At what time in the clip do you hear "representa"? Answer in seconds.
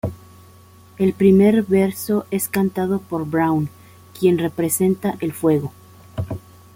4.39-5.15